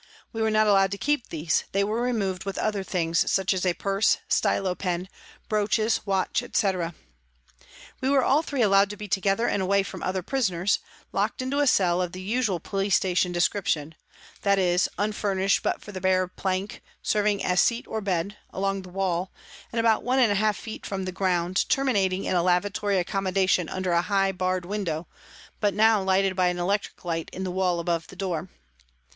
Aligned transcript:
We 0.33 0.41
were 0.41 0.49
not 0.49 0.65
allowed 0.65 0.89
to 0.93 0.97
keep 0.97 1.29
these; 1.29 1.63
they 1.73 1.83
were 1.83 2.01
removed 2.01 2.43
with 2.43 2.57
other 2.57 2.81
things, 2.81 3.31
such 3.31 3.53
as 3.53 3.67
a 3.67 3.75
purse, 3.75 4.17
stylo 4.27 4.73
pen, 4.73 5.07
brooches, 5.47 6.07
watch, 6.07 6.41
etc. 6.41 6.95
We 8.01 8.09
were 8.09 8.23
all 8.23 8.41
three 8.41 8.63
allowed 8.63 8.89
to 8.89 8.97
be 8.97 9.07
together 9.07 9.47
and 9.47 9.61
away 9.61 9.83
from 9.83 10.01
other 10.01 10.23
prisoners, 10.23 10.79
locked 11.11 11.39
into 11.39 11.59
a 11.59 11.67
cell 11.67 12.01
of 12.01 12.13
the 12.13 12.21
usual 12.23 12.59
police 12.59 12.95
station 12.95 13.31
descrip 13.31 13.67
tion 13.67 13.93
that 14.41 14.57
is, 14.57 14.89
unfurnished 14.97 15.61
but 15.61 15.83
for 15.83 15.91
the 15.91 16.01
bare 16.01 16.27
plank, 16.27 16.81
serving 17.03 17.45
as 17.45 17.61
seat 17.61 17.85
or 17.87 18.01
bed, 18.01 18.35
along 18.49 18.81
the 18.81 18.89
wall, 18.89 19.31
and 19.71 19.79
about 19.79 20.01
one 20.01 20.17
and 20.17 20.31
a 20.31 20.41
half 20.41 20.57
feet 20.57 20.83
from 20.83 21.05
the 21.05 21.11
ground, 21.11 21.69
terminating 21.69 22.25
in 22.25 22.35
a 22.35 22.41
lavatory 22.41 22.97
accommodation 22.97 23.69
under 23.69 23.91
a 23.91 24.01
high 24.01 24.31
barred 24.31 24.65
window, 24.65 25.05
but 25.59 25.75
now 25.75 26.01
lighted 26.01 26.35
by 26.35 26.47
an 26.47 26.57
electric 26.57 27.05
light 27.05 27.29
in 27.31 27.43
the 27.43 27.51
wall 27.51 27.79
above 27.79 28.07
the 28.07 28.15
door. 28.15 28.49